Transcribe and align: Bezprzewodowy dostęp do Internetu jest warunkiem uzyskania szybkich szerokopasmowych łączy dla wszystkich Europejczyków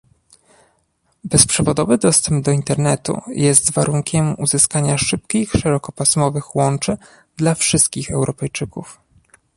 Bezprzewodowy 1.23 1.97
dostęp 1.97 2.45
do 2.45 2.51
Internetu 2.51 3.21
jest 3.27 3.71
warunkiem 3.71 4.35
uzyskania 4.39 4.97
szybkich 4.97 5.51
szerokopasmowych 5.51 6.55
łączy 6.55 6.97
dla 7.37 7.55
wszystkich 7.55 8.11
Europejczyków 8.11 8.99